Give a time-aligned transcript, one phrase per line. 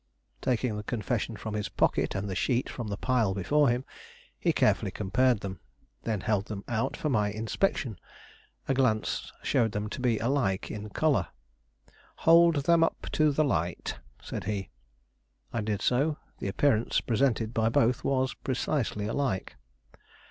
[0.41, 3.85] Taking the confession from his pocket and the sheet from the pile before him,
[4.39, 5.59] he carefully compared them,
[6.05, 7.99] then held them out for my inspection.
[8.67, 11.27] A glance showed them to be alike in color.
[12.25, 14.71] "Hold them up to the light," said he.
[15.53, 19.55] I did so; the appearance presented by both was precisely alike.